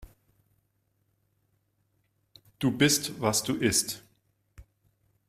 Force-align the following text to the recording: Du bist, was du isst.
Du 2.57 2.71
bist, 2.75 3.21
was 3.21 3.43
du 3.43 3.53
isst. 3.53 4.03